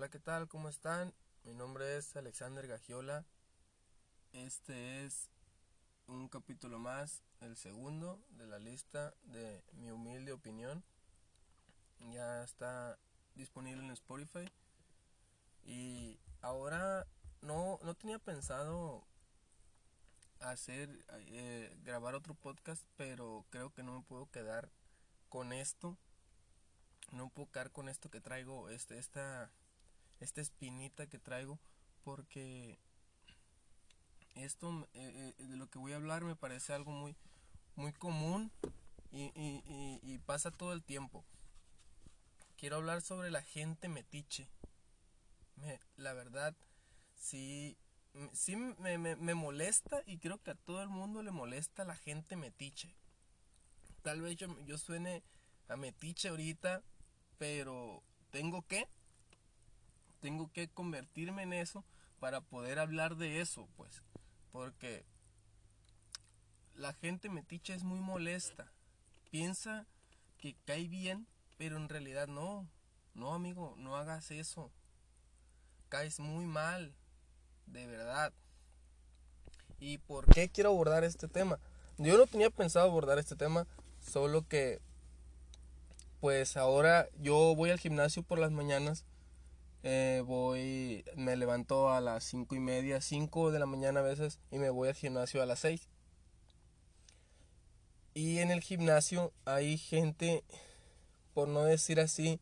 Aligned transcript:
Hola, 0.00 0.08
¿qué 0.08 0.18
tal? 0.18 0.48
¿Cómo 0.48 0.70
están? 0.70 1.12
Mi 1.44 1.52
nombre 1.52 1.98
es 1.98 2.16
Alexander 2.16 2.66
Gagiola. 2.66 3.26
Este 4.32 5.04
es 5.04 5.28
un 6.06 6.26
capítulo 6.30 6.78
más, 6.78 7.22
el 7.42 7.54
segundo 7.54 8.18
de 8.30 8.46
la 8.46 8.58
lista 8.58 9.12
de 9.24 9.62
mi 9.72 9.90
humilde 9.90 10.32
opinión. 10.32 10.82
Ya 11.98 12.42
está 12.42 12.98
disponible 13.34 13.84
en 13.84 13.90
Spotify. 13.90 14.50
Y 15.64 16.18
ahora 16.40 17.06
no, 17.42 17.78
no 17.82 17.94
tenía 17.94 18.18
pensado 18.18 19.04
hacer, 20.38 21.04
eh, 21.26 21.76
grabar 21.82 22.14
otro 22.14 22.32
podcast, 22.32 22.86
pero 22.96 23.44
creo 23.50 23.68
que 23.74 23.82
no 23.82 23.98
me 23.98 24.02
puedo 24.06 24.30
quedar 24.30 24.70
con 25.28 25.52
esto. 25.52 25.98
No 27.12 27.28
puedo 27.28 27.50
quedar 27.50 27.70
con 27.70 27.90
esto 27.90 28.08
que 28.08 28.22
traigo, 28.22 28.70
este, 28.70 28.96
esta, 28.96 29.52
esta 30.20 30.40
espinita 30.40 31.06
que 31.06 31.18
traigo, 31.18 31.58
porque 32.04 32.78
esto 34.34 34.88
eh, 34.94 35.34
eh, 35.38 35.44
de 35.44 35.56
lo 35.56 35.68
que 35.68 35.78
voy 35.78 35.92
a 35.92 35.96
hablar 35.96 36.24
me 36.24 36.36
parece 36.36 36.72
algo 36.72 36.92
muy, 36.92 37.16
muy 37.76 37.92
común 37.92 38.52
y, 39.12 39.32
y, 40.02 40.18
pasa 40.18 40.50
todo 40.50 40.72
el 40.72 40.84
tiempo. 40.84 41.24
Quiero 42.56 42.76
hablar 42.76 43.02
sobre 43.02 43.30
la 43.30 43.42
gente 43.42 43.88
metiche. 43.88 44.48
Me, 45.56 45.80
la 45.96 46.12
verdad, 46.12 46.54
sí, 47.16 47.76
sí 48.32 48.54
me, 48.54 48.98
me, 48.98 49.16
me, 49.16 49.34
molesta 49.34 50.02
y 50.06 50.18
creo 50.18 50.40
que 50.42 50.52
a 50.52 50.54
todo 50.54 50.82
el 50.82 50.88
mundo 50.88 51.22
le 51.22 51.32
molesta 51.32 51.84
la 51.84 51.96
gente 51.96 52.36
metiche. 52.36 52.94
Tal 54.02 54.20
vez 54.22 54.36
yo, 54.36 54.46
yo 54.64 54.78
suene 54.78 55.24
a 55.68 55.76
metiche 55.76 56.28
ahorita, 56.28 56.82
pero 57.38 58.02
tengo 58.30 58.62
que, 58.62 58.88
tengo 60.20 60.50
que 60.52 60.68
convertirme 60.68 61.42
en 61.42 61.52
eso 61.52 61.84
para 62.18 62.40
poder 62.40 62.78
hablar 62.78 63.16
de 63.16 63.40
eso, 63.40 63.68
pues. 63.76 64.02
Porque 64.52 65.04
la 66.74 66.92
gente 66.94 67.28
metiche 67.28 67.74
es 67.74 67.82
muy 67.82 68.00
molesta. 68.00 68.70
Piensa 69.30 69.86
que 70.38 70.56
cae 70.64 70.88
bien, 70.88 71.26
pero 71.58 71.76
en 71.76 71.88
realidad 71.88 72.26
no. 72.26 72.68
No, 73.14 73.34
amigo, 73.34 73.74
no 73.76 73.96
hagas 73.96 74.30
eso. 74.30 74.70
Caes 75.88 76.20
muy 76.20 76.46
mal, 76.46 76.94
de 77.66 77.86
verdad. 77.86 78.32
¿Y 79.78 79.98
por 79.98 80.26
qué 80.26 80.48
quiero 80.48 80.70
abordar 80.70 81.04
este 81.04 81.26
tema? 81.26 81.58
Yo 81.98 82.16
no 82.16 82.26
tenía 82.26 82.50
pensado 82.50 82.86
abordar 82.86 83.18
este 83.18 83.36
tema, 83.36 83.66
solo 84.00 84.46
que 84.46 84.80
pues 86.20 86.56
ahora 86.58 87.08
yo 87.18 87.54
voy 87.56 87.70
al 87.70 87.80
gimnasio 87.80 88.22
por 88.22 88.38
las 88.38 88.52
mañanas. 88.52 89.04
Eh, 89.82 90.22
voy, 90.26 91.04
me 91.16 91.36
levanto 91.36 91.90
a 91.90 92.00
las 92.00 92.24
cinco 92.24 92.54
y 92.54 92.60
media, 92.60 93.00
5 93.00 93.50
de 93.50 93.58
la 93.58 93.66
mañana 93.66 94.00
a 94.00 94.02
veces 94.02 94.38
y 94.50 94.58
me 94.58 94.68
voy 94.70 94.88
al 94.88 94.94
gimnasio 94.94 95.42
a 95.42 95.46
las 95.46 95.60
6. 95.60 95.88
Y 98.12 98.38
en 98.38 98.50
el 98.50 98.60
gimnasio 98.60 99.32
hay 99.44 99.78
gente, 99.78 100.44
por 101.32 101.48
no 101.48 101.64
decir 101.64 102.00
así, 102.00 102.40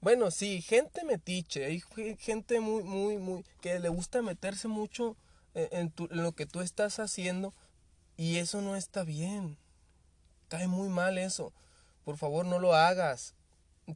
bueno, 0.00 0.30
sí, 0.30 0.62
gente 0.62 1.04
metiche, 1.04 1.64
hay 1.64 1.82
gente 2.18 2.60
muy, 2.60 2.84
muy, 2.84 3.16
muy, 3.16 3.44
que 3.60 3.78
le 3.80 3.88
gusta 3.88 4.22
meterse 4.22 4.68
mucho 4.68 5.16
en, 5.54 5.90
tu, 5.90 6.04
en, 6.10 6.22
lo 6.22 6.32
que 6.32 6.46
tú 6.46 6.60
estás 6.60 7.00
haciendo 7.00 7.54
y 8.16 8.36
eso 8.36 8.60
no 8.60 8.76
está 8.76 9.02
bien. 9.02 9.58
Cae 10.48 10.68
muy 10.68 10.88
mal 10.88 11.18
eso. 11.18 11.52
Por 12.04 12.16
favor, 12.16 12.46
no 12.46 12.58
lo 12.58 12.74
hagas. 12.74 13.34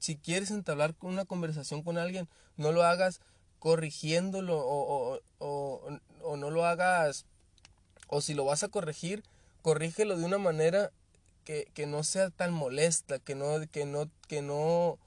Si 0.01 0.17
quieres 0.17 0.51
entablar 0.51 0.95
una 1.01 1.25
conversación 1.25 1.83
con 1.83 1.99
alguien, 1.99 2.29
no 2.57 2.73
lo 2.73 2.83
hagas 2.83 3.21
corrigiéndolo 3.59 4.59
o, 4.59 5.21
o, 5.39 5.99
o, 6.21 6.37
no 6.37 6.51
lo 6.51 6.67
hagas, 6.67 7.27
o 8.09 8.21
si 8.21 8.35
lo 8.35 8.45
vas 8.45 8.65
a 8.65 8.69
corregir, 8.69 9.23
corrígelo 9.63 10.17
de 10.17 10.25
una 10.25 10.39
manera 10.39 10.91
que, 11.45 11.69
que 11.75 11.87
no 11.87 12.03
sea 12.03 12.31
tan 12.31 12.53
molesta, 12.53 13.21
que 13.21 13.35
no, 13.37 13.61
que 13.71 13.85
no, 13.85 14.11
que 14.27 14.43
no, 14.43 14.99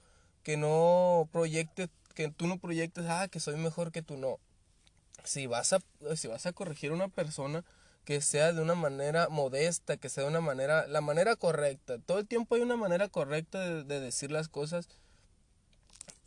que 0.43 0.55
no 0.55 1.27
proyecte, 1.33 1.89
que 2.13 2.29
tú 2.29 2.47
no 2.47 2.57
proyectes, 2.57 3.05
ah, 3.09 3.27
que 3.27 3.41
soy 3.41 3.57
mejor 3.57 3.91
que 3.91 4.01
tú, 4.01 4.15
no. 4.15 4.39
Si 5.25 5.47
vas 5.47 5.73
a, 5.73 5.79
si 6.15 6.27
vas 6.27 6.45
a 6.45 6.53
corregir 6.53 6.91
a 6.91 6.95
una 6.95 7.09
persona, 7.09 7.65
que 8.05 8.21
sea 8.21 8.53
de 8.53 8.61
una 8.61 8.75
manera 8.75 9.27
modesta, 9.29 9.97
que 9.97 10.09
sea 10.09 10.23
de 10.23 10.29
una 10.29 10.41
manera, 10.41 10.87
la 10.87 11.01
manera 11.01 11.35
correcta. 11.35 11.97
Todo 11.99 12.19
el 12.19 12.27
tiempo 12.27 12.55
hay 12.55 12.61
una 12.61 12.77
manera 12.77 13.09
correcta 13.09 13.59
de, 13.59 13.83
de 13.83 13.99
decir 13.99 14.31
las 14.31 14.47
cosas. 14.47 14.87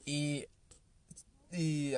Y, 0.04 0.46
y 1.52 1.94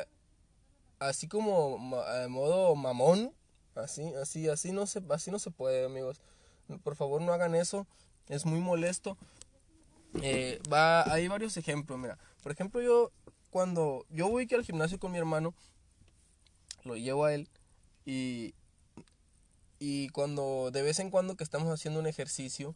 así 0.99 1.27
como 1.27 2.01
a 2.03 2.29
modo 2.29 2.75
mamón, 2.77 3.33
así, 3.75 4.03
así, 4.21 4.49
así 4.49 4.73
no 4.73 4.87
se, 4.87 5.03
así 5.11 5.31
no 5.31 5.39
se 5.39 5.51
puede, 5.51 5.85
amigos. 5.85 6.21
Por 6.85 6.95
favor, 6.95 7.21
no 7.21 7.33
hagan 7.33 7.55
eso. 7.55 7.87
Es 8.29 8.47
muy 8.47 8.61
molesto. 8.61 9.17
Eh, 10.23 10.61
va, 10.73 11.03
hay 11.11 11.27
varios 11.27 11.57
ejemplos, 11.57 11.99
mira. 11.99 12.19
Por 12.43 12.53
ejemplo, 12.53 12.81
yo 12.81 13.11
cuando 13.51 14.07
yo 14.11 14.29
voy 14.29 14.49
al 14.53 14.65
gimnasio 14.65 14.99
con 14.99 15.11
mi 15.11 15.19
hermano, 15.19 15.55
lo 16.85 16.97
llevo 16.97 17.25
a 17.25 17.35
él 17.35 17.49
y, 18.05 18.55
y 19.81 20.11
cuando 20.11 20.71
de 20.71 20.83
vez 20.83 21.01
en 21.01 21.11
cuando 21.11 21.37
que 21.37 21.43
estamos 21.43 21.73
haciendo 21.73 21.99
un 21.99 22.07
ejercicio, 22.07 22.75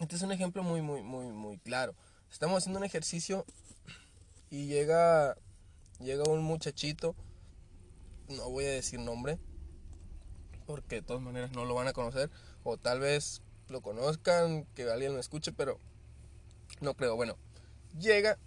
este 0.00 0.16
es 0.16 0.22
un 0.22 0.32
ejemplo 0.32 0.62
muy, 0.62 0.80
muy, 0.80 1.02
muy, 1.02 1.26
muy 1.26 1.58
claro. 1.58 1.94
Estamos 2.32 2.58
haciendo 2.58 2.78
un 2.78 2.86
ejercicio 2.86 3.44
y 4.48 4.66
llega, 4.66 5.36
llega 6.00 6.24
un 6.24 6.42
muchachito, 6.42 7.14
no 8.30 8.50
voy 8.50 8.64
a 8.64 8.70
decir 8.70 8.98
nombre, 8.98 9.38
porque 10.66 10.96
de 10.96 11.02
todas 11.02 11.22
maneras 11.22 11.52
no 11.52 11.66
lo 11.66 11.74
van 11.74 11.86
a 11.86 11.92
conocer, 11.92 12.30
o 12.64 12.78
tal 12.78 12.98
vez 12.98 13.42
lo 13.68 13.82
conozcan, 13.82 14.64
que 14.74 14.90
alguien 14.90 15.12
lo 15.12 15.20
escuche, 15.20 15.52
pero 15.52 15.78
no 16.80 16.94
creo. 16.94 17.14
Bueno, 17.14 17.36
llega 17.98 18.38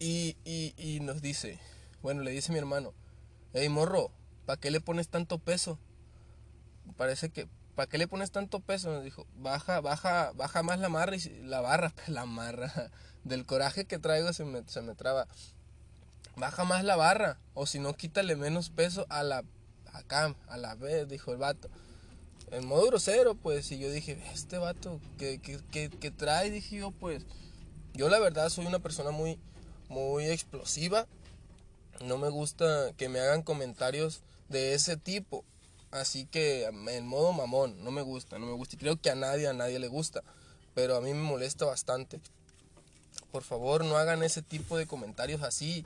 y, 0.00 0.36
y, 0.44 0.74
y 0.76 0.98
nos 0.98 1.22
dice, 1.22 1.60
bueno, 2.02 2.22
le 2.22 2.32
dice 2.32 2.50
mi 2.50 2.58
hermano, 2.58 2.94
hey 3.52 3.68
morro, 3.68 4.10
¿para 4.46 4.60
qué 4.60 4.70
le 4.70 4.80
pones 4.80 5.08
tanto 5.08 5.38
peso? 5.38 5.78
Parece 6.96 7.30
que, 7.30 7.48
¿para 7.74 7.88
qué 7.88 7.98
le 7.98 8.08
pones 8.08 8.30
tanto 8.30 8.60
peso? 8.60 8.92
Nos 8.92 9.04
dijo, 9.04 9.26
baja, 9.36 9.80
baja, 9.80 10.32
baja 10.34 10.62
más 10.62 10.78
la 10.78 10.88
marra 10.88 11.16
y 11.16 11.20
la 11.42 11.60
barra, 11.60 11.92
la 12.06 12.26
marra, 12.26 12.90
del 13.24 13.46
coraje 13.46 13.84
que 13.84 13.98
traigo 13.98 14.32
se 14.32 14.44
me, 14.44 14.62
se 14.66 14.82
me 14.82 14.94
traba. 14.94 15.26
Baja 16.36 16.64
más 16.64 16.84
la 16.84 16.96
barra, 16.96 17.38
o 17.54 17.66
si 17.66 17.78
no, 17.78 17.94
quítale 17.94 18.36
menos 18.36 18.70
peso 18.70 19.06
a 19.10 19.22
la, 19.22 19.44
acá, 19.92 20.34
a 20.48 20.56
la 20.56 20.74
vez, 20.74 21.08
dijo 21.08 21.32
el 21.32 21.38
vato. 21.38 21.68
En 22.50 22.66
modo 22.66 22.86
grosero, 22.86 23.34
pues, 23.34 23.70
y 23.70 23.78
yo 23.78 23.90
dije, 23.90 24.20
este 24.32 24.58
vato, 24.58 25.00
¿qué, 25.18 25.38
qué, 25.40 25.60
qué, 25.70 25.88
qué 25.88 26.10
trae? 26.10 26.50
Dije 26.50 26.78
yo, 26.78 26.90
pues, 26.90 27.24
yo 27.94 28.08
la 28.08 28.18
verdad 28.18 28.48
soy 28.48 28.66
una 28.66 28.78
persona 28.78 29.10
muy, 29.10 29.38
muy 29.88 30.26
explosiva. 30.26 31.06
No 32.00 32.16
me 32.16 32.30
gusta 32.30 32.92
que 32.96 33.10
me 33.10 33.20
hagan 33.20 33.42
comentarios 33.42 34.22
de 34.48 34.74
ese 34.74 34.96
tipo. 34.96 35.44
Así 35.90 36.24
que 36.24 36.64
en 36.64 37.06
modo 37.06 37.32
mamón, 37.32 37.82
no 37.84 37.90
me 37.90 38.00
gusta, 38.02 38.38
no 38.38 38.46
me 38.46 38.52
gusta. 38.52 38.76
Y 38.76 38.78
creo 38.78 38.96
que 38.96 39.10
a 39.10 39.14
nadie, 39.14 39.48
a 39.48 39.52
nadie 39.52 39.78
le 39.78 39.88
gusta. 39.88 40.22
Pero 40.74 40.96
a 40.96 41.00
mí 41.00 41.12
me 41.12 41.22
molesta 41.22 41.66
bastante. 41.66 42.20
Por 43.30 43.42
favor, 43.42 43.84
no 43.84 43.96
hagan 43.96 44.22
ese 44.22 44.40
tipo 44.40 44.78
de 44.78 44.86
comentarios 44.86 45.42
así. 45.42 45.84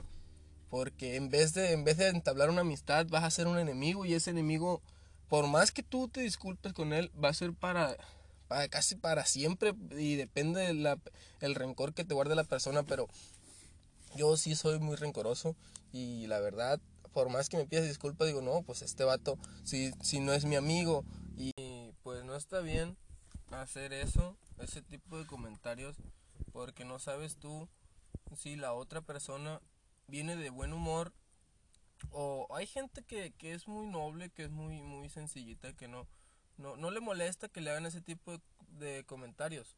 Porque 0.69 1.15
en 1.15 1.29
vez 1.29 1.53
de, 1.53 1.73
en 1.73 1.83
vez 1.83 1.97
de 1.97 2.07
entablar 2.07 2.49
una 2.49 2.61
amistad, 2.61 3.07
vas 3.09 3.23
a 3.23 3.31
ser 3.31 3.47
un 3.47 3.57
enemigo. 3.57 4.05
Y 4.05 4.13
ese 4.13 4.29
enemigo, 4.29 4.81
por 5.27 5.47
más 5.47 5.71
que 5.71 5.83
tú 5.83 6.07
te 6.07 6.21
disculpes 6.21 6.71
con 6.71 6.93
él, 6.93 7.11
va 7.21 7.29
a 7.29 7.33
ser 7.33 7.51
para, 7.51 7.97
para 8.47 8.69
casi 8.69 8.95
para 8.95 9.25
siempre. 9.25 9.73
Y 9.91 10.15
depende 10.15 10.61
del 10.61 10.97
el 11.41 11.55
rencor 11.55 11.93
que 11.93 12.05
te 12.05 12.13
guarde 12.13 12.35
la 12.35 12.43
persona. 12.45 12.83
Pero 12.83 13.07
yo 14.15 14.37
sí 14.37 14.55
soy 14.55 14.79
muy 14.79 14.95
rencoroso. 14.95 15.55
Y 15.91 16.27
la 16.27 16.39
verdad, 16.39 16.81
por 17.13 17.29
más 17.29 17.49
que 17.49 17.57
me 17.57 17.65
pidas 17.65 17.85
disculpas, 17.85 18.27
digo, 18.27 18.41
no, 18.41 18.63
pues 18.63 18.81
este 18.81 19.03
vato, 19.03 19.37
si, 19.63 19.91
si 20.01 20.19
no 20.19 20.33
es 20.33 20.45
mi 20.45 20.55
amigo. 20.55 21.05
Y 21.37 21.91
pues 22.03 22.23
no 22.23 22.35
está 22.35 22.59
bien 22.59 22.97
hacer 23.51 23.93
eso, 23.93 24.37
ese 24.59 24.81
tipo 24.81 25.17
de 25.17 25.25
comentarios, 25.25 25.95
porque 26.51 26.85
no 26.85 26.99
sabes 26.99 27.37
tú 27.37 27.69
si 28.35 28.55
la 28.55 28.73
otra 28.73 29.01
persona 29.01 29.61
viene 30.07 30.35
de 30.35 30.49
buen 30.49 30.73
humor 30.73 31.13
o 32.11 32.47
hay 32.53 32.67
gente 32.67 33.03
que, 33.03 33.31
que 33.31 33.53
es 33.53 33.67
muy 33.67 33.87
noble, 33.87 34.29
que 34.29 34.43
es 34.43 34.51
muy, 34.51 34.81
muy 34.81 35.09
sencillita, 35.09 35.73
que 35.73 35.87
no, 35.87 36.07
no, 36.57 36.75
no 36.75 36.91
le 36.91 36.99
molesta 36.99 37.47
que 37.47 37.61
le 37.61 37.71
hagan 37.71 37.85
ese 37.85 38.01
tipo 38.01 38.31
de, 38.31 38.41
de 38.69 39.05
comentarios. 39.05 39.75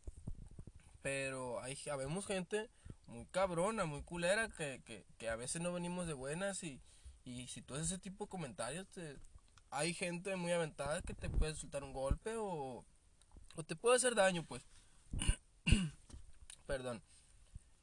Pero 1.01 1.61
hay, 1.61 1.77
habemos 1.91 2.25
gente 2.25 2.69
muy 3.07 3.25
cabrona, 3.27 3.85
muy 3.85 4.03
culera, 4.03 4.49
que, 4.49 4.81
que, 4.85 5.05
que 5.17 5.29
a 5.29 5.35
veces 5.35 5.61
no 5.61 5.73
venimos 5.73 6.07
de 6.07 6.13
buenas 6.13 6.63
y, 6.63 6.81
y 7.23 7.47
si 7.47 7.61
tú 7.61 7.75
haces 7.75 7.87
ese 7.87 7.97
tipo 7.97 8.25
de 8.25 8.29
comentarios, 8.29 8.87
te, 8.89 9.17
hay 9.69 9.93
gente 9.93 10.35
muy 10.35 10.51
aventada 10.51 11.01
que 11.01 11.13
te 11.13 11.29
puede 11.29 11.55
soltar 11.55 11.83
un 11.83 11.93
golpe 11.93 12.35
o, 12.37 12.85
o 13.55 13.63
te 13.63 13.75
puede 13.75 13.97
hacer 13.97 14.15
daño, 14.15 14.45
pues. 14.45 14.63
Perdón. 16.67 17.01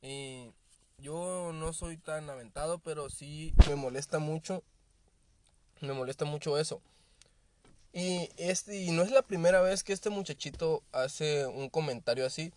Y 0.03 0.53
yo 0.99 1.53
no 1.55 1.73
soy 1.73 1.97
tan 1.97 2.29
aventado, 2.31 2.79
pero 2.79 3.11
sí 3.11 3.55
me 3.69 3.75
molesta 3.75 4.19
mucho. 4.19 4.63
Me 5.81 5.93
molesta 5.93 6.25
mucho 6.25 6.59
eso. 6.59 6.81
Y, 7.93 8.29
este, 8.37 8.77
y 8.83 8.91
no 8.91 9.03
es 9.03 9.11
la 9.11 9.23
primera 9.23 9.61
vez 9.61 9.85
que 9.85 9.93
este 9.93 10.11
muchachito 10.11 10.83
hace 10.93 11.47
un 11.47 11.69
comentario 11.69 12.27
así. 12.27 12.53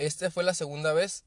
Este 0.00 0.30
fue 0.30 0.44
la 0.44 0.54
segunda 0.54 0.94
vez. 0.94 1.24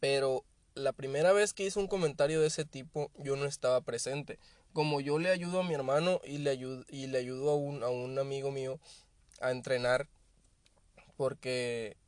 Pero 0.00 0.44
la 0.74 0.94
primera 0.94 1.32
vez 1.32 1.52
que 1.52 1.64
hizo 1.64 1.78
un 1.78 1.88
comentario 1.88 2.40
de 2.40 2.46
ese 2.46 2.64
tipo, 2.64 3.10
yo 3.18 3.36
no 3.36 3.44
estaba 3.44 3.82
presente. 3.82 4.38
Como 4.72 5.02
yo 5.02 5.18
le 5.18 5.28
ayudo 5.28 5.60
a 5.60 5.62
mi 5.62 5.74
hermano 5.74 6.22
y 6.24 6.38
le 6.38 6.48
ayudo, 6.48 6.86
y 6.88 7.06
le 7.06 7.18
ayudo 7.18 7.50
a, 7.50 7.56
un, 7.56 7.82
a 7.82 7.88
un 7.90 8.18
amigo 8.18 8.50
mío 8.50 8.80
a 9.42 9.50
entrenar, 9.50 10.08
porque 11.18 11.98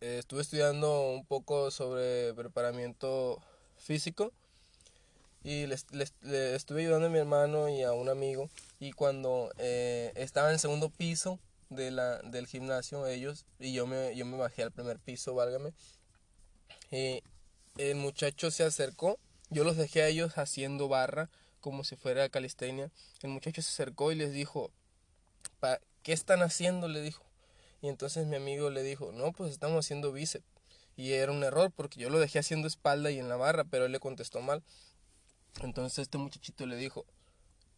eh, 0.00 0.18
estuve 0.20 0.42
estudiando 0.42 1.10
un 1.10 1.24
poco 1.26 1.72
sobre 1.72 2.32
preparamiento 2.34 3.42
físico 3.78 4.32
y 5.42 5.66
les, 5.66 5.86
estuve 6.22 6.82
ayudando 6.82 7.08
a 7.08 7.10
mi 7.10 7.18
hermano 7.18 7.68
y 7.68 7.82
a 7.82 7.90
un 7.92 8.08
amigo 8.08 8.48
y 8.78 8.92
cuando 8.92 9.50
eh, 9.58 10.12
estaba 10.14 10.48
en 10.48 10.54
el 10.54 10.60
segundo 10.60 10.88
piso 10.88 11.40
de 11.70 11.90
la, 11.90 12.18
del 12.22 12.46
gimnasio 12.46 13.06
ellos 13.06 13.44
y 13.58 13.72
yo 13.72 13.86
me, 13.86 14.14
yo 14.16 14.24
me 14.24 14.36
bajé 14.36 14.62
al 14.62 14.72
primer 14.72 14.98
piso, 14.98 15.34
válgame, 15.34 15.72
y 16.90 17.22
el 17.78 17.96
muchacho 17.96 18.50
se 18.50 18.64
acercó, 18.64 19.18
yo 19.50 19.64
los 19.64 19.76
dejé 19.76 20.02
a 20.02 20.08
ellos 20.08 20.38
haciendo 20.38 20.88
barra 20.88 21.30
como 21.60 21.84
si 21.84 21.96
fuera 21.96 22.28
calistenia, 22.28 22.90
el 23.22 23.30
muchacho 23.30 23.62
se 23.62 23.70
acercó 23.70 24.12
y 24.12 24.14
les 24.14 24.32
dijo, 24.32 24.70
¿qué 26.02 26.12
están 26.12 26.42
haciendo? 26.42 26.86
le 26.88 27.00
dijo. 27.00 27.24
Y 27.82 27.88
entonces 27.88 28.26
mi 28.26 28.36
amigo 28.36 28.70
le 28.70 28.82
dijo, 28.82 29.12
no, 29.12 29.32
pues 29.32 29.50
estamos 29.50 29.84
haciendo 29.84 30.12
bíceps. 30.12 30.46
Y 30.96 31.12
era 31.12 31.32
un 31.32 31.44
error 31.44 31.70
porque 31.72 32.00
yo 32.00 32.08
lo 32.08 32.18
dejé 32.18 32.38
haciendo 32.38 32.68
espalda 32.68 33.10
y 33.10 33.18
en 33.18 33.28
la 33.28 33.36
barra, 33.36 33.64
pero 33.64 33.84
él 33.84 33.92
le 33.92 34.00
contestó 34.00 34.40
mal. 34.40 34.62
Entonces 35.62 35.98
este 35.98 36.18
muchachito 36.18 36.66
le 36.66 36.76
dijo, 36.76 37.04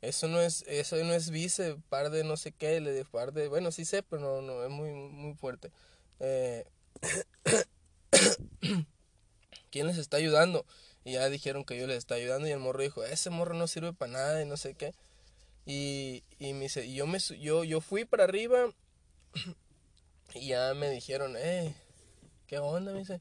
eso 0.01 0.29
no 0.29 0.41
es, 0.41 0.65
eso 0.69 0.97
no 0.97 1.13
es 1.13 1.31
bíceps, 1.31 1.83
par 1.89 2.11
de 2.11 2.23
no 2.25 2.37
sé 2.37 2.53
qué, 2.53 2.81
le 2.81 3.05
par 3.05 3.33
de, 3.33 3.49
bueno, 3.49 3.73
sí 3.73 3.85
sé, 3.85 4.03
pero 4.03 4.23
no, 4.23 4.43
no, 4.43 4.63
es 4.65 4.71
muy, 4.71 4.91
muy 4.93 5.35
fuerte. 5.35 5.73
Eh, 6.21 6.65
¿Quién 9.71 9.87
les 9.87 9.99
está 9.99 10.17
ayudando? 10.17 10.65
Y 11.05 11.13
ya 11.13 11.29
dijeron 11.29 11.65
que 11.65 11.79
yo 11.79 11.87
les 11.87 11.99
está 11.99 12.15
ayudando 12.15 12.47
y 12.47 12.53
el 12.53 12.59
morro 12.59 12.83
dijo, 12.83 13.05
ese 13.05 13.31
morro 13.31 13.55
no 13.55 13.67
sirve 13.67 13.93
para 13.93 14.13
nada 14.13 14.43
y 14.43 14.47
no 14.47 14.57
sé 14.57 14.75
qué. 14.75 14.95
Y, 15.67 16.23
y 16.39 16.53
me 16.55 16.61
dice, 16.63 16.87
y 16.87 16.95
yo, 16.95 17.07
me, 17.07 17.19
yo, 17.19 17.65
yo 17.65 17.81
fui 17.81 18.05
para 18.05 18.25
arriba 18.25 18.73
y 20.35 20.49
ya 20.49 20.75
me 20.75 20.91
dijeron, 20.91 21.35
eh, 21.37 21.75
¿qué 22.47 22.59
onda? 22.59 22.93
Me 22.93 23.01
dice, 23.01 23.21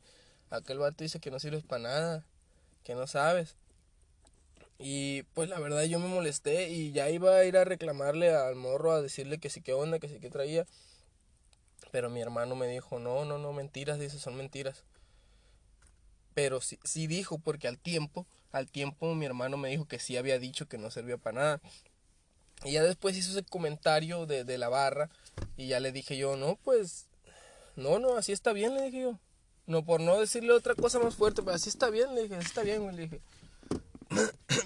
aquel 0.49 0.77
vato 0.77 1.03
dice 1.03 1.19
que 1.19 1.31
no 1.31 1.39
sirves 1.39 1.63
para 1.63 1.83
nada, 1.83 2.25
que 2.83 2.93
no 2.95 3.07
sabes. 3.07 3.55
Y 4.79 5.23
pues 5.33 5.49
la 5.49 5.59
verdad 5.59 5.83
yo 5.83 5.99
me 5.99 6.07
molesté 6.07 6.69
y 6.69 6.91
ya 6.91 7.09
iba 7.09 7.35
a 7.35 7.45
ir 7.45 7.57
a 7.57 7.63
reclamarle 7.63 8.29
al 8.33 8.55
morro 8.55 8.91
a 8.91 9.01
decirle 9.01 9.39
que 9.39 9.49
sí 9.49 9.61
que 9.61 9.73
onda, 9.73 9.99
que 9.99 10.09
sí 10.09 10.19
que 10.19 10.29
traía. 10.29 10.65
Pero 11.91 12.09
mi 12.09 12.21
hermano 12.21 12.55
me 12.55 12.67
dijo, 12.67 12.99
no, 12.99 13.25
no, 13.25 13.37
no, 13.37 13.53
mentiras, 13.53 13.99
dice, 13.99 14.19
son 14.19 14.35
mentiras. 14.35 14.83
Pero 16.33 16.61
sí, 16.61 16.77
sí 16.83 17.07
dijo, 17.07 17.39
porque 17.39 17.67
al 17.67 17.79
tiempo, 17.79 18.27
al 18.51 18.69
tiempo 18.69 19.15
mi 19.15 19.25
hermano 19.25 19.57
me 19.57 19.69
dijo 19.69 19.85
que 19.85 19.99
sí 19.99 20.17
había 20.17 20.37
dicho 20.37 20.67
que 20.67 20.77
no 20.77 20.91
servía 20.91 21.17
para 21.17 21.39
nada. 21.39 21.61
Y 22.63 22.73
ya 22.73 22.83
después 22.83 23.17
hizo 23.17 23.31
ese 23.31 23.43
comentario 23.43 24.25
de, 24.25 24.43
de 24.43 24.57
la 24.57 24.69
barra 24.69 25.09
y 25.55 25.67
ya 25.67 25.79
le 25.79 25.91
dije 25.91 26.17
yo, 26.17 26.35
no, 26.35 26.55
pues, 26.63 27.07
no, 27.75 27.99
no, 27.99 28.15
así 28.15 28.31
está 28.31 28.53
bien, 28.53 28.75
le 28.75 28.83
dije 28.83 29.01
yo. 29.01 29.19
No, 29.65 29.83
por 29.83 29.99
no 29.99 30.19
decirle 30.19 30.53
otra 30.53 30.75
cosa 30.75 30.97
más 30.99 31.15
fuerte, 31.15 31.41
pero 31.41 31.55
así 31.55 31.69
está 31.69 31.89
bien, 31.89 32.15
le 32.15 32.23
dije, 32.23 32.35
así 32.35 32.47
está 32.47 32.63
bien, 32.63 32.95
le 32.95 33.01
dije. 33.03 33.21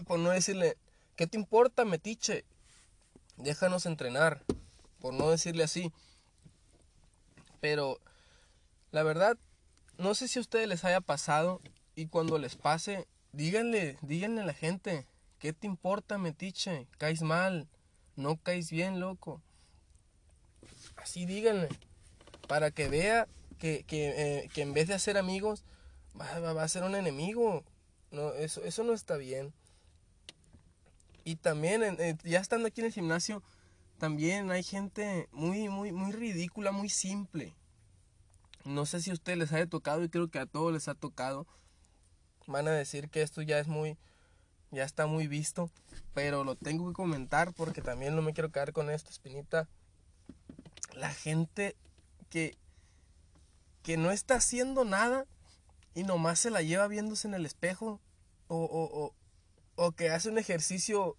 Por 0.08 0.20
no 0.20 0.30
decirle, 0.30 0.78
¿qué 1.16 1.28
te 1.28 1.38
importa, 1.38 1.86
metiche? 1.86 2.46
Déjanos 3.38 3.86
entrenar. 3.86 4.44
Por 5.00 5.14
no 5.14 5.30
decirle 5.30 5.64
así. 5.64 5.92
Pero, 7.60 8.00
la 8.92 9.04
verdad, 9.04 9.38
no 9.98 10.16
sé 10.16 10.28
si 10.28 10.40
a 10.40 10.42
ustedes 10.42 10.68
les 10.68 10.84
haya 10.84 11.02
pasado 11.02 11.62
y 11.96 12.08
cuando 12.08 12.38
les 12.38 12.56
pase, 12.56 13.08
díganle, 13.34 13.98
díganle 14.02 14.42
a 14.42 14.46
la 14.46 14.54
gente, 14.54 15.06
¿qué 15.40 15.54
te 15.54 15.68
importa, 15.68 16.18
metiche? 16.18 16.88
Caes 16.98 17.22
mal, 17.22 17.68
no 18.16 18.38
caes 18.38 18.72
bien, 18.72 19.00
loco. 19.00 19.42
Así 20.96 21.26
díganle. 21.26 21.70
Para 22.48 22.72
que 22.72 22.88
vea 22.88 23.28
que, 23.58 23.86
eh, 23.90 24.50
en 24.56 24.74
vez 24.74 24.88
de 24.88 24.96
hacer 24.96 25.18
amigos, 25.18 25.64
va, 26.20 26.62
a 26.62 26.68
ser 26.68 26.84
un 26.84 26.96
enemigo. 26.96 27.64
No, 28.12 28.34
eso, 28.34 28.64
eso 28.64 28.84
no 28.84 28.94
está 28.94 29.18
bien. 29.18 29.54
Y 31.24 31.36
también, 31.38 31.98
ya 32.24 32.40
estando 32.40 32.68
aquí 32.68 32.82
en 32.82 32.88
el 32.88 32.94
gimnasio, 32.94 33.44
también 34.00 34.52
hay 34.52 34.64
gente 34.64 35.30
muy, 35.32 35.70
muy, 35.70 35.92
muy 35.92 36.12
ridícula, 36.12 36.72
muy 36.72 36.90
simple. 36.90 37.54
No 38.66 38.86
sé 38.86 39.02
si 39.02 39.12
a 39.12 39.14
ustedes 39.14 39.38
les 39.38 39.54
haya 39.54 39.68
tocado 39.68 40.04
y 40.04 40.10
creo 40.10 40.30
que 40.30 40.40
a 40.40 40.46
todos 40.46 40.74
les 40.74 40.88
ha 40.88 40.96
tocado. 40.96 41.48
Van 42.48 42.68
a 42.68 42.72
decir 42.72 43.10
que 43.10 43.22
esto 43.22 43.42
ya 43.42 43.60
es 43.60 43.68
muy, 43.68 43.98
ya 44.72 44.84
está 44.84 45.06
muy 45.06 45.28
visto, 45.28 45.70
pero 46.14 46.44
lo 46.44 46.56
tengo 46.56 46.88
que 46.88 46.94
comentar 46.94 47.54
porque 47.54 47.82
también 47.82 48.16
no 48.16 48.22
me 48.22 48.34
quiero 48.34 48.52
quedar 48.52 48.74
con 48.74 48.90
esta 48.90 49.10
espinita 49.10 49.70
la 50.96 51.14
gente 51.14 51.76
que, 52.30 52.58
que 53.84 53.98
no 53.98 54.12
está 54.12 54.36
haciendo 54.36 54.84
nada 54.84 55.26
y 55.94 56.04
nomás 56.04 56.40
se 56.40 56.52
la 56.52 56.62
lleva 56.62 56.88
viéndose 56.88 57.28
en 57.28 57.34
el 57.34 57.46
espejo 57.46 58.00
o, 58.48 58.58
o, 58.58 59.06
o, 59.06 59.16
o 59.76 59.92
que 59.94 60.10
hace 60.10 60.30
un 60.30 60.38
ejercicio 60.38 61.18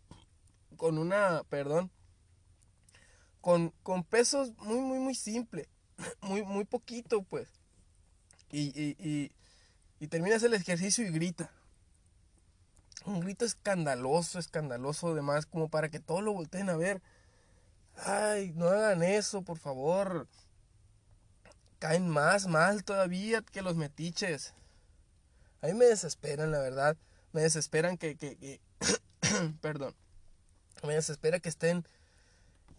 con 0.77 0.99
una, 0.99 1.45
perdón, 1.49 1.91
con, 3.41 3.71
con 3.83 4.05
pesos 4.05 4.53
muy, 4.59 4.81
muy, 4.81 4.99
muy 4.99 5.15
simple, 5.15 5.69
muy, 6.23 6.43
muy 6.43 6.65
poquito, 6.65 7.23
pues. 7.23 7.49
Y, 8.51 8.69
y, 8.79 8.97
y, 8.99 9.33
y 9.99 10.09
terminas 10.09 10.43
el 10.43 10.55
ejercicio 10.55 11.05
y 11.07 11.11
grita. 11.11 11.51
Un 13.05 13.21
grito 13.21 13.45
escandaloso, 13.45 14.39
escandaloso, 14.39 15.09
además, 15.09 15.47
como 15.47 15.69
para 15.69 15.89
que 15.89 15.99
todos 15.99 16.23
lo 16.23 16.33
volteen 16.33 16.71
a 16.71 16.77
ver. 16.77 17.03
Ay, 17.97 18.53
no 18.55 18.69
hagan 18.69 19.03
eso, 19.03 19.43
por 19.43 19.59
favor. 19.59 20.29
Caen 21.79 22.09
más 22.09 22.47
mal 22.47 22.85
todavía 22.85 23.43
que 23.43 23.63
los 23.63 23.75
metiches. 23.75 24.55
A 25.63 25.67
mí 25.67 25.75
me 25.75 25.87
desesperan, 25.87 26.51
la 26.51 26.59
verdad. 26.59 26.97
Me 27.33 27.43
desesperan 27.43 27.97
que, 27.97 28.17
que, 28.17 28.37
que 28.37 28.61
perdón. 29.61 29.95
Me 30.87 30.95
desespera 30.95 31.39
que 31.39 31.49
estén, 31.49 31.85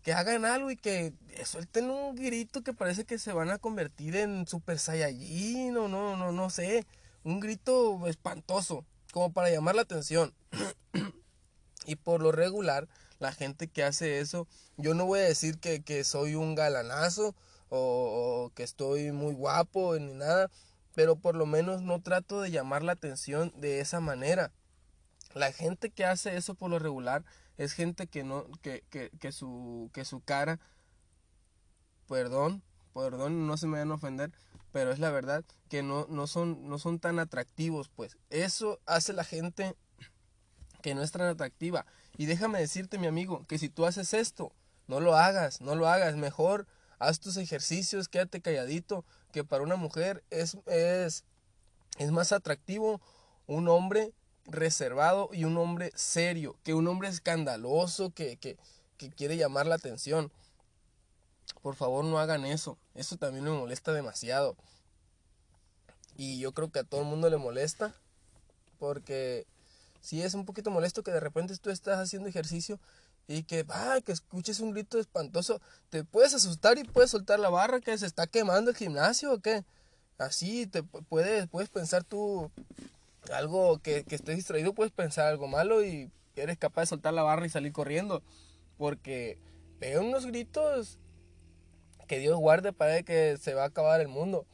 que 0.03 0.13
hagan 0.13 0.43
algo 0.43 0.69
y 0.69 0.75
que 0.75 1.13
suelten 1.45 1.89
un 1.89 2.15
grito 2.15 2.61
que 2.61 2.73
parece 2.73 3.05
que 3.05 3.17
se 3.17 3.31
van 3.31 3.49
a 3.49 3.59
convertir 3.59 4.17
en 4.17 4.45
Super 4.45 4.77
Saiyajin 4.77 5.77
o 5.77 5.87
no, 5.87 6.17
no, 6.17 6.31
no 6.31 6.49
sé. 6.49 6.85
Un 7.23 7.39
grito 7.39 8.05
espantoso, 8.07 8.85
como 9.13 9.31
para 9.31 9.49
llamar 9.49 9.75
la 9.75 9.83
atención. 9.83 10.33
y 11.85 11.95
por 11.95 12.21
lo 12.21 12.33
regular, 12.33 12.89
la 13.19 13.31
gente 13.31 13.67
que 13.67 13.83
hace 13.83 14.19
eso. 14.19 14.47
Yo 14.77 14.93
no 14.93 15.05
voy 15.05 15.21
a 15.21 15.23
decir 15.23 15.59
que, 15.59 16.03
soy 16.03 16.35
un 16.35 16.55
galanazo 16.55 17.33
o, 17.69 18.51
que 18.53 18.63
estoy 18.63 19.11
muy 19.11 19.33
guapo 19.33 19.97
ni 19.97 20.13
nada, 20.13 20.51
pero 20.93 21.15
por 21.15 21.35
lo 21.35 21.45
menos 21.45 21.81
no 21.81 22.01
trato 22.01 22.41
de 22.41 22.51
llamar 22.51 22.83
la 22.83 22.93
atención 22.93 23.53
de 23.55 23.79
esa 23.79 23.99
manera. 23.99 24.51
La 25.33 25.51
gente 25.51 25.89
que 25.89 26.05
hace 26.05 26.35
eso 26.37 26.55
por 26.55 26.69
lo 26.69 26.79
regular 26.79 27.23
es 27.57 27.73
gente 27.73 28.07
que 28.07 28.23
no, 28.23 28.45
que, 28.61 28.83
que, 29.19 29.31
su, 29.31 29.89
que 29.93 30.05
su 30.05 30.21
cara, 30.21 30.59
perdón, 32.07 32.61
perdón, 32.93 33.47
no 33.47 33.57
se 33.57 33.67
me 33.67 33.73
vayan 33.73 33.91
a 33.91 33.95
ofender, 33.95 34.31
pero 34.71 34.91
es 34.91 34.99
la 34.99 35.09
verdad 35.09 35.43
que 35.69 35.83
no, 35.83 36.05
no, 36.09 36.27
son, 36.27 36.67
no 36.67 36.77
son 36.79 36.99
tan 36.99 37.19
atractivos, 37.19 37.89
pues. 37.89 38.17
Eso 38.29 38.79
hace 38.85 39.13
la 39.13 39.23
gente 39.23 39.75
que 40.81 40.93
no 40.93 41.01
es 41.01 41.11
tan 41.11 41.21
atractiva. 41.21 41.85
Y 42.17 42.27
déjame 42.27 42.59
decirte, 42.59 42.99
mi 42.99 43.07
amigo, 43.07 43.45
que 43.47 43.57
si 43.57 43.69
tú 43.69 43.85
haces 43.85 44.13
esto, 44.13 44.51
no 44.87 44.99
lo 44.99 45.15
hagas, 45.15 45.61
no 45.61 45.75
lo 45.75 45.87
hagas. 45.87 46.15
Mejor 46.15 46.67
haz 47.07 47.19
tus 47.19 47.37
ejercicios, 47.37 48.07
quédate 48.07 48.41
calladito, 48.41 49.05
que 49.31 49.43
para 49.43 49.63
una 49.63 49.75
mujer 49.75 50.23
es, 50.29 50.57
es, 50.67 51.23
es 51.97 52.11
más 52.11 52.31
atractivo 52.31 53.01
un 53.47 53.67
hombre 53.67 54.13
reservado 54.45 55.29
y 55.31 55.45
un 55.45 55.57
hombre 55.57 55.91
serio, 55.95 56.55
que 56.63 56.73
un 56.73 56.87
hombre 56.87 57.09
escandaloso 57.09 58.11
que, 58.11 58.37
que, 58.37 58.57
que 58.97 59.09
quiere 59.09 59.37
llamar 59.37 59.67
la 59.67 59.75
atención. 59.75 60.31
Por 61.61 61.75
favor, 61.75 62.03
no 62.05 62.19
hagan 62.19 62.45
eso. 62.45 62.77
Eso 62.93 63.17
también 63.17 63.43
me 63.45 63.51
molesta 63.51 63.93
demasiado. 63.93 64.55
Y 66.15 66.39
yo 66.39 66.51
creo 66.51 66.71
que 66.71 66.79
a 66.79 66.83
todo 66.83 67.01
el 67.01 67.07
mundo 67.07 67.29
le 67.29 67.37
molesta 67.37 67.95
porque 68.79 69.47
si 70.01 70.21
es 70.21 70.33
un 70.33 70.45
poquito 70.45 70.69
molesto 70.69 71.03
que 71.03 71.11
de 71.11 71.21
repente 71.21 71.57
tú 71.57 71.69
estás 71.69 71.99
haciendo 71.99 72.27
ejercicio 72.27 72.79
y 73.27 73.43
que, 73.43 73.65
ah, 73.69 73.99
que 74.05 74.11
escuches 74.11 74.59
un 74.59 74.71
grito 74.71 74.99
espantoso, 74.99 75.61
te 75.89 76.03
puedes 76.03 76.33
asustar 76.33 76.77
y 76.77 76.83
puedes 76.83 77.11
soltar 77.11 77.39
la 77.39 77.49
barra 77.49 77.79
que 77.79 77.97
se 77.97 78.05
está 78.05 78.27
quemando 78.27 78.71
el 78.71 78.77
gimnasio 78.77 79.33
o 79.33 79.39
qué. 79.39 79.63
Así 80.17 80.67
te 80.67 80.83
puedes, 80.83 81.47
puedes 81.47 81.69
pensar 81.69 82.03
tú 82.03 82.51
algo 83.33 83.79
que, 83.79 84.03
que 84.03 84.15
estés 84.15 84.35
distraído, 84.35 84.73
puedes 84.73 84.91
pensar 84.91 85.27
algo 85.27 85.47
malo 85.47 85.83
y 85.83 86.11
eres 86.35 86.57
capaz 86.57 86.83
de 86.83 86.87
soltar 86.87 87.13
la 87.13 87.23
barra 87.23 87.45
y 87.45 87.49
salir 87.49 87.71
corriendo. 87.71 88.21
Porque 88.77 89.37
veo 89.79 90.01
unos 90.01 90.25
gritos 90.25 90.99
que 92.07 92.19
Dios 92.19 92.37
guarde 92.37 92.73
para 92.73 93.03
que 93.03 93.37
se 93.37 93.53
va 93.53 93.63
a 93.63 93.67
acabar 93.67 94.01
el 94.01 94.07
mundo. 94.07 94.45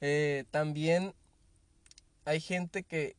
Eh, 0.00 0.44
también 0.50 1.14
hay 2.24 2.40
gente 2.40 2.82
que, 2.82 3.16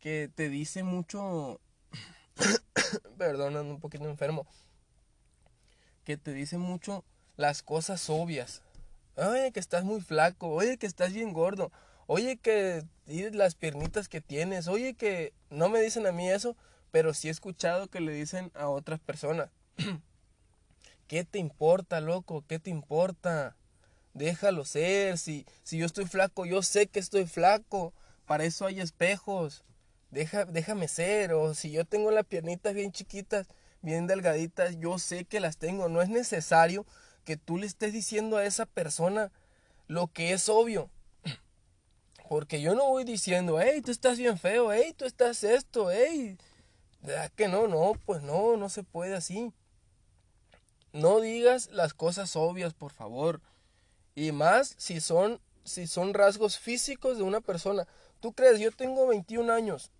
que 0.00 0.30
te 0.34 0.48
dice 0.48 0.82
mucho, 0.82 1.60
perdón, 3.18 3.56
un 3.56 3.80
poquito 3.80 4.08
enfermo, 4.08 4.46
que 6.04 6.16
te 6.16 6.32
dice 6.32 6.58
mucho 6.58 7.04
las 7.36 7.62
cosas 7.62 8.08
obvias. 8.10 8.62
Oye, 9.16 9.52
que 9.52 9.60
estás 9.60 9.84
muy 9.84 10.00
flaco, 10.00 10.48
oye, 10.48 10.78
que 10.78 10.86
estás 10.86 11.12
bien 11.12 11.32
gordo, 11.32 11.72
oye, 12.06 12.36
que 12.38 12.84
las 13.06 13.54
piernitas 13.54 14.08
que 14.08 14.20
tienes, 14.20 14.68
oye, 14.68 14.94
que 14.94 15.32
no 15.50 15.68
me 15.68 15.80
dicen 15.80 16.06
a 16.06 16.12
mí 16.12 16.30
eso, 16.30 16.56
pero 16.90 17.14
sí 17.14 17.28
he 17.28 17.30
escuchado 17.30 17.88
que 17.88 18.00
le 18.00 18.12
dicen 18.12 18.50
a 18.54 18.68
otras 18.68 19.00
personas. 19.00 19.50
¿Qué 21.06 21.24
te 21.24 21.38
importa, 21.38 22.00
loco? 22.00 22.44
¿Qué 22.46 22.58
te 22.58 22.70
importa? 22.70 23.56
Déjalo 24.14 24.64
ser. 24.64 25.18
Si, 25.18 25.44
si 25.64 25.78
yo 25.78 25.86
estoy 25.86 26.06
flaco, 26.06 26.46
yo 26.46 26.62
sé 26.62 26.86
que 26.86 27.00
estoy 27.00 27.26
flaco. 27.26 27.92
Para 28.26 28.44
eso 28.44 28.66
hay 28.66 28.80
espejos. 28.80 29.64
Deja, 30.10 30.44
déjame 30.44 30.88
ser. 30.88 31.32
O 31.32 31.54
si 31.54 31.70
yo 31.70 31.84
tengo 31.84 32.10
las 32.10 32.26
piernitas 32.26 32.74
bien 32.74 32.92
chiquitas, 32.92 33.46
bien 33.82 34.06
delgaditas, 34.06 34.78
yo 34.78 34.98
sé 34.98 35.24
que 35.24 35.40
las 35.40 35.56
tengo. 35.56 35.88
No 35.88 36.02
es 36.02 36.08
necesario 36.08 36.86
que 37.24 37.36
tú 37.36 37.58
le 37.58 37.66
estés 37.66 37.92
diciendo 37.92 38.36
a 38.36 38.44
esa 38.44 38.66
persona 38.66 39.30
lo 39.86 40.08
que 40.08 40.32
es 40.32 40.48
obvio. 40.48 40.90
Porque 42.28 42.60
yo 42.60 42.74
no 42.74 42.88
voy 42.88 43.04
diciendo, 43.04 43.60
hey, 43.60 43.82
tú 43.82 43.90
estás 43.90 44.18
bien 44.18 44.38
feo, 44.38 44.72
hey, 44.72 44.94
tú 44.96 45.04
estás 45.04 45.42
esto, 45.42 45.90
hey. 45.90 46.38
¿Verdad 47.02 47.30
que 47.34 47.48
no? 47.48 47.66
No, 47.66 47.94
pues 48.04 48.22
no, 48.22 48.56
no 48.56 48.68
se 48.68 48.82
puede 48.82 49.14
así. 49.14 49.52
No 50.92 51.20
digas 51.20 51.70
las 51.70 51.94
cosas 51.94 52.36
obvias, 52.36 52.74
por 52.74 52.92
favor. 52.92 53.40
Y 54.14 54.32
más 54.32 54.74
si 54.76 55.00
son, 55.00 55.40
si 55.64 55.86
son 55.86 56.14
rasgos 56.14 56.58
físicos 56.58 57.16
de 57.16 57.22
una 57.22 57.40
persona. 57.40 57.86
¿Tú 58.20 58.32
crees? 58.32 58.60
Yo 58.60 58.70
tengo 58.70 59.06
21 59.06 59.52
años. 59.52 59.90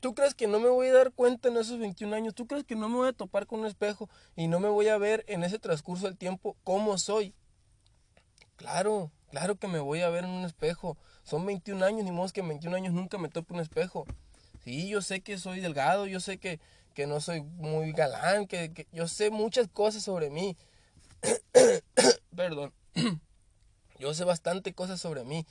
¿Tú 0.00 0.14
crees 0.14 0.34
que 0.34 0.46
no 0.46 0.60
me 0.60 0.68
voy 0.68 0.88
a 0.88 0.92
dar 0.92 1.12
cuenta 1.12 1.48
en 1.48 1.56
esos 1.56 1.78
21 1.78 2.14
años? 2.14 2.34
¿Tú 2.34 2.46
crees 2.46 2.64
que 2.64 2.76
no 2.76 2.88
me 2.88 2.96
voy 2.96 3.08
a 3.08 3.12
topar 3.12 3.46
con 3.46 3.60
un 3.60 3.66
espejo 3.66 4.08
y 4.36 4.48
no 4.48 4.60
me 4.60 4.68
voy 4.68 4.88
a 4.88 4.98
ver 4.98 5.24
en 5.28 5.44
ese 5.44 5.58
transcurso 5.58 6.06
del 6.06 6.16
tiempo 6.16 6.56
cómo 6.62 6.98
soy? 6.98 7.34
Claro, 8.56 9.10
claro 9.30 9.56
que 9.56 9.66
me 9.66 9.80
voy 9.80 10.02
a 10.02 10.10
ver 10.10 10.24
en 10.24 10.30
un 10.30 10.44
espejo. 10.44 10.96
Son 11.22 11.44
21 11.44 11.84
años, 11.84 12.04
ni 12.04 12.12
modo 12.12 12.30
que 12.32 12.40
en 12.40 12.48
21 12.48 12.76
años 12.76 12.92
nunca 12.92 13.18
me 13.18 13.28
tope 13.28 13.54
un 13.54 13.60
espejo. 13.60 14.04
Sí, 14.62 14.88
yo 14.88 15.02
sé 15.02 15.20
que 15.20 15.38
soy 15.38 15.60
delgado, 15.60 16.06
yo 16.06 16.20
sé 16.20 16.38
que, 16.38 16.60
que 16.94 17.06
no 17.06 17.20
soy 17.20 17.42
muy 17.42 17.92
galán, 17.92 18.46
que, 18.46 18.72
que 18.72 18.86
yo 18.92 19.08
sé 19.08 19.30
muchas 19.30 19.68
cosas 19.68 20.02
sobre 20.02 20.30
mí. 20.30 20.56
Perdón. 22.36 22.72
yo 23.98 24.14
sé 24.14 24.24
bastante 24.24 24.72
cosas 24.72 25.00
sobre 25.00 25.24
mí. 25.24 25.46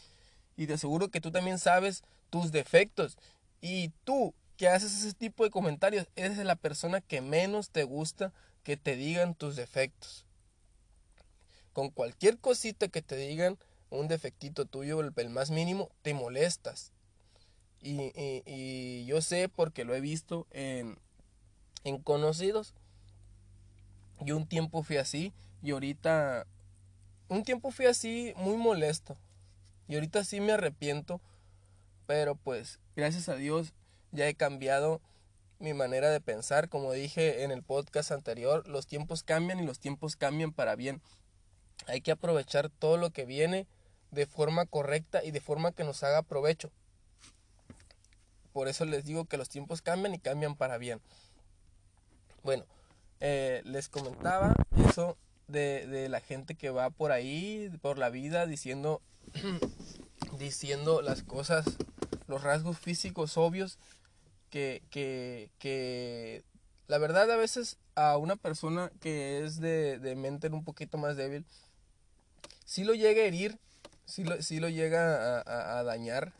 Y 0.56 0.68
te 0.68 0.74
aseguro 0.74 1.10
que 1.10 1.22
tú 1.22 1.32
también 1.32 1.60
sabes 1.60 2.04
tus 2.30 2.52
defectos. 2.52 3.18
Y 3.66 3.94
tú 4.04 4.34
que 4.58 4.68
haces 4.68 4.94
ese 4.94 5.14
tipo 5.14 5.46
de 5.46 5.50
comentarios, 5.50 6.10
eres 6.18 6.38
la 6.40 6.58
persona 6.58 7.00
que 7.00 7.22
menos 7.22 7.70
te 7.70 7.86
gusta 7.86 8.34
que 8.64 8.76
te 8.76 8.98
digan 8.98 9.36
tus 9.36 9.56
defectos. 9.56 10.26
Con 11.72 11.90
cualquier 11.90 12.38
cosita 12.40 12.90
que 12.90 13.02
te 13.02 13.16
digan, 13.16 13.58
un 13.90 14.10
defectito 14.10 14.66
tuyo, 14.66 15.00
el, 15.00 15.30
más 15.30 15.50
mínimo, 15.50 15.90
te 16.02 16.14
molestas. 16.14 16.92
Y, 17.82 18.12
y, 18.46 19.06
yo 19.06 19.22
sé 19.22 19.48
porque 19.48 19.86
lo 19.86 19.96
he 19.96 20.02
visto 20.02 20.46
en, 20.52 21.00
en 21.86 22.00
conocidos. 22.00 22.74
Yo 24.20 24.36
un 24.36 24.46
tiempo 24.46 24.84
fui 24.84 24.98
así 24.98 25.32
y 25.62 25.72
ahorita, 25.72 26.48
un 27.30 27.46
tiempo 27.46 27.72
fui 27.72 27.86
así 27.86 28.34
muy 28.36 28.58
molesto. 28.58 29.16
Y 29.88 29.96
ahorita 29.96 30.26
sí 30.26 30.42
me 30.42 30.52
arrepiento, 30.52 31.22
pero 32.06 32.36
pues 32.36 32.80
gracias 32.96 33.30
a 33.30 33.36
Dios 33.36 33.74
ya 34.12 34.28
he 34.28 34.36
cambiado 34.36 35.02
mi 35.60 35.74
manera 35.74 36.10
de 36.10 36.22
pensar. 36.22 36.70
Como 36.70 36.92
dije 36.92 37.44
en 37.44 37.52
el 37.52 37.64
podcast 37.64 38.12
anterior, 38.12 38.68
los 38.68 38.88
tiempos 38.88 39.24
cambian 39.24 39.60
y 39.60 39.66
los 39.66 39.80
tiempos 39.80 40.16
cambian 40.16 40.52
para 40.52 40.76
bien. 40.76 41.02
Hay 41.88 42.02
que 42.02 42.12
aprovechar 42.12 42.70
todo 42.70 42.98
lo 42.98 43.12
que 43.12 43.26
viene 43.26 43.68
de 44.12 44.26
forma 44.26 44.66
correcta 44.66 45.24
y 45.24 45.32
de 45.32 45.42
forma 45.42 45.72
que 45.72 45.84
nos 45.84 46.04
haga 46.04 46.22
provecho. 46.22 46.72
Por 48.52 48.68
eso 48.68 48.86
les 48.86 49.04
digo 49.04 49.26
que 49.26 49.38
los 49.38 49.50
tiempos 49.50 49.82
cambian 49.82 50.14
y 50.14 50.20
cambian 50.20 50.56
para 50.56 50.78
bien. 50.78 51.02
Bueno, 52.44 52.66
eh, 53.20 53.62
les 53.66 53.90
comentaba 53.90 54.54
eso 54.88 55.18
de, 55.48 55.88
de, 55.88 56.10
la 56.10 56.20
gente 56.20 56.56
que 56.56 56.70
va 56.70 56.90
por 56.90 57.12
ahí, 57.12 57.72
por 57.82 57.98
la 57.98 58.10
vida, 58.10 58.46
diciendo, 58.46 59.02
diciendo 60.38 61.02
las 61.02 61.24
cosas, 61.24 61.66
los 62.28 62.44
rasgos 62.44 62.78
físicos 62.78 63.38
obvios, 63.38 63.78
que, 64.50 64.84
que, 64.90 65.50
que 65.60 66.44
la 66.88 66.98
verdad 66.98 67.30
a 67.32 67.36
veces 67.36 67.78
a 67.96 68.18
una 68.18 68.36
persona 68.36 68.92
que 69.00 69.44
es 69.44 69.60
de, 69.60 70.00
de 70.00 70.16
mente 70.16 70.48
un 70.50 70.64
poquito 70.64 70.98
más 70.98 71.16
débil, 71.16 71.46
si 72.66 72.84
lo 72.84 72.94
llega 72.94 73.22
a 73.22 73.26
herir, 73.26 73.58
si 74.06 74.24
lo, 74.24 74.36
lo 74.36 74.70
llega 74.70 75.42
a, 75.42 75.80
a 75.80 75.84
dañar, 75.84 76.34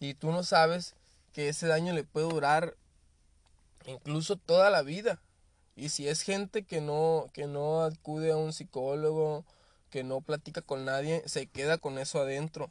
y 0.00 0.14
tú 0.14 0.30
no 0.30 0.42
sabes 0.44 0.94
que 1.32 1.48
ese 1.48 1.66
daño 1.66 1.92
le 1.92 2.04
puede 2.04 2.28
durar 2.28 2.74
incluso 3.86 4.36
toda 4.36 4.70
la 4.70 4.82
vida. 4.82 5.20
Y 5.76 5.90
si 5.90 6.08
es 6.08 6.22
gente 6.22 6.64
que 6.64 6.80
no, 6.80 7.26
que 7.32 7.46
no 7.46 7.82
acude 7.82 8.32
a 8.32 8.36
un 8.36 8.52
psicólogo, 8.52 9.44
que 9.90 10.04
no 10.04 10.20
platica 10.20 10.62
con 10.62 10.84
nadie, 10.84 11.22
se 11.26 11.46
queda 11.46 11.78
con 11.78 11.98
eso 11.98 12.20
adentro. 12.20 12.70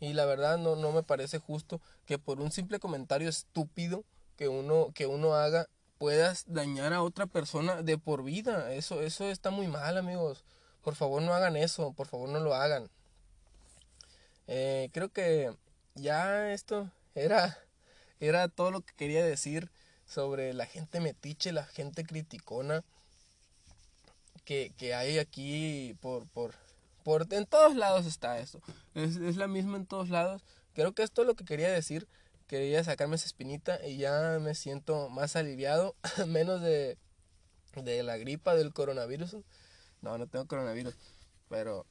Y 0.00 0.12
la 0.12 0.24
verdad 0.26 0.58
no, 0.58 0.76
no 0.76 0.92
me 0.92 1.02
parece 1.02 1.38
justo 1.38 1.80
que 2.06 2.18
por 2.18 2.40
un 2.40 2.50
simple 2.50 2.78
comentario 2.78 3.28
estúpido 3.28 4.04
que 4.36 4.48
uno, 4.48 4.90
que 4.94 5.06
uno 5.06 5.34
haga 5.34 5.68
puedas 5.98 6.44
dañar 6.46 6.92
a 6.92 7.02
otra 7.02 7.26
persona 7.26 7.82
de 7.82 7.98
por 7.98 8.24
vida. 8.24 8.72
Eso, 8.74 9.00
eso 9.00 9.30
está 9.30 9.50
muy 9.50 9.68
mal, 9.68 9.96
amigos. 9.96 10.44
Por 10.82 10.94
favor 10.94 11.22
no 11.22 11.32
hagan 11.32 11.56
eso, 11.56 11.92
por 11.92 12.08
favor 12.08 12.28
no 12.28 12.40
lo 12.40 12.54
hagan. 12.54 12.90
Eh, 14.46 14.90
creo 14.92 15.08
que 15.10 15.54
ya 15.94 16.52
esto 16.52 16.90
era, 17.14 17.58
era 18.20 18.48
todo 18.48 18.70
lo 18.70 18.80
que 18.82 18.92
quería 18.94 19.24
decir 19.24 19.70
sobre 20.04 20.52
la 20.52 20.66
gente 20.66 21.00
metiche, 21.00 21.52
la 21.52 21.64
gente 21.64 22.04
criticona 22.04 22.84
que, 24.44 24.72
que 24.76 24.94
hay 24.94 25.18
aquí 25.18 25.96
por, 26.00 26.26
por, 26.28 26.54
por... 27.02 27.26
En 27.32 27.46
todos 27.46 27.76
lados 27.76 28.06
está 28.06 28.38
eso. 28.38 28.60
Es, 28.94 29.16
es 29.16 29.36
la 29.36 29.48
misma 29.48 29.76
en 29.76 29.86
todos 29.86 30.10
lados. 30.10 30.42
Creo 30.74 30.92
que 30.92 31.02
esto 31.02 31.22
es 31.22 31.28
lo 31.28 31.34
que 31.34 31.44
quería 31.44 31.70
decir. 31.70 32.08
Quería 32.46 32.84
sacarme 32.84 33.16
esa 33.16 33.26
espinita 33.26 33.84
y 33.86 33.96
ya 33.96 34.38
me 34.40 34.54
siento 34.54 35.08
más 35.08 35.34
aliviado, 35.34 35.96
menos 36.26 36.60
de, 36.60 36.98
de 37.74 38.02
la 38.02 38.16
gripa 38.18 38.54
del 38.54 38.72
coronavirus. 38.72 39.38
No, 40.02 40.18
no 40.18 40.26
tengo 40.26 40.46
coronavirus, 40.46 40.94
pero 41.48 41.86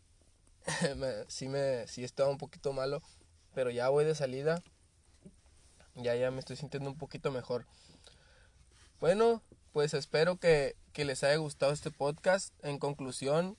sí 1.28 1.50
me 1.50 1.88
sí 1.88 2.04
estaba 2.04 2.30
un 2.30 2.38
poquito 2.38 2.72
malo, 2.74 3.02
pero 3.56 3.72
ya 3.72 3.90
voy 3.90 4.06
de 4.06 4.14
salida. 4.14 4.62
Ya 5.96 6.16
ya 6.16 6.32
me 6.32 6.40
estoy 6.40 6.56
sintiendo 6.56 6.90
un 6.90 6.98
poquito 6.98 7.32
mejor. 7.32 7.66
Bueno, 9.00 9.42
pues 9.74 9.94
espero 9.96 10.38
que, 10.38 10.76
que 10.94 11.04
les 11.04 11.24
haya 11.24 11.36
gustado 11.36 11.74
este 11.74 11.92
podcast. 11.92 12.54
En 12.64 12.78
conclusión, 12.78 13.58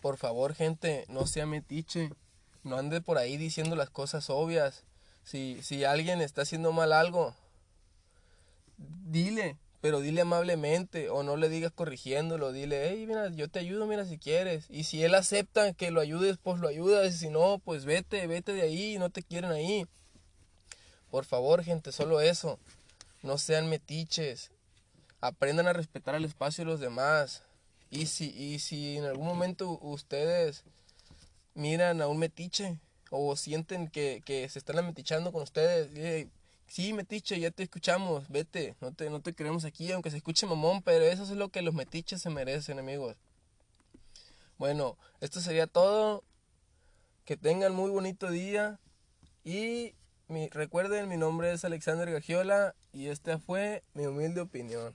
por 0.00 0.18
favor, 0.18 0.54
gente, 0.54 1.06
no 1.08 1.26
sea 1.26 1.46
metiche. 1.46 2.10
No 2.64 2.76
ande 2.76 3.00
por 3.00 3.16
ahí 3.16 3.36
diciendo 3.36 3.76
las 3.76 3.90
cosas 3.90 4.28
obvias. 4.28 4.82
Si, 5.22 5.62
si 5.62 5.84
alguien 5.84 6.20
está 6.20 6.42
haciendo 6.42 6.72
mal 6.72 6.92
algo, 6.92 7.34
dile, 8.76 9.56
pero 9.80 10.00
dile 10.00 10.22
amablemente 10.22 11.10
o 11.10 11.22
no 11.22 11.36
le 11.36 11.48
digas 11.48 11.72
corrigiéndolo, 11.72 12.52
dile, 12.52 12.88
hey, 12.88 13.04
mira, 13.06 13.30
yo 13.30 13.48
te 13.48 13.60
ayudo, 13.60 13.86
mira, 13.86 14.04
si 14.06 14.18
quieres. 14.18 14.66
Y 14.68 14.84
si 14.84 15.04
él 15.04 15.14
acepta 15.14 15.74
que 15.74 15.90
lo 15.90 16.00
ayudes, 16.00 16.38
pues 16.42 16.58
lo 16.58 16.68
ayudas. 16.68 17.14
Y 17.14 17.18
si 17.18 17.30
no, 17.30 17.60
pues 17.64 17.84
vete, 17.84 18.26
vete 18.26 18.52
de 18.52 18.62
ahí, 18.62 18.98
no 18.98 19.10
te 19.10 19.22
quieren 19.22 19.52
ahí. 19.52 19.86
Por 21.10 21.24
favor, 21.24 21.62
gente, 21.62 21.92
solo 21.92 22.20
eso. 22.20 22.58
No 23.22 23.38
sean 23.38 23.68
metiches. 23.68 24.50
Aprendan 25.26 25.66
a 25.66 25.72
respetar 25.72 26.14
el 26.14 26.24
espacio 26.24 26.64
de 26.64 26.70
los 26.70 26.80
demás. 26.80 27.42
Y 27.90 28.06
si, 28.06 28.30
y 28.30 28.58
si 28.58 28.98
en 28.98 29.04
algún 29.04 29.26
momento 29.26 29.78
ustedes 29.80 30.64
miran 31.54 32.02
a 32.02 32.08
un 32.08 32.18
metiche 32.18 32.78
o 33.10 33.36
sienten 33.36 33.88
que, 33.88 34.22
que 34.24 34.48
se 34.48 34.58
están 34.58 34.78
ametichando 34.78 35.32
con 35.32 35.42
ustedes, 35.42 36.28
Sí, 36.66 36.92
metiche, 36.92 37.38
ya 37.38 37.50
te 37.50 37.62
escuchamos, 37.62 38.28
vete, 38.30 38.74
no 38.80 38.90
te, 38.92 39.10
no 39.10 39.20
te 39.20 39.34
queremos 39.34 39.64
aquí, 39.64 39.92
aunque 39.92 40.10
se 40.10 40.16
escuche 40.16 40.46
mamón, 40.46 40.82
pero 40.82 41.04
eso 41.04 41.22
es 41.22 41.30
lo 41.30 41.50
que 41.50 41.62
los 41.62 41.74
metiches 41.74 42.22
se 42.22 42.30
merecen, 42.30 42.78
amigos. 42.78 43.16
Bueno. 44.58 44.96
Esto 45.24 45.40
sería 45.40 45.66
todo. 45.66 46.22
Que 47.24 47.38
tengan 47.38 47.74
muy 47.74 47.90
bonito 47.90 48.30
día. 48.30 48.78
Y 49.42 49.94
recuerden, 50.50 51.08
mi 51.08 51.16
nombre 51.16 51.50
es 51.50 51.64
Alexander 51.64 52.10
Gagiola 52.10 52.74
y 52.92 53.06
esta 53.06 53.38
fue 53.38 53.82
mi 53.94 54.04
humilde 54.04 54.42
opinión. 54.42 54.94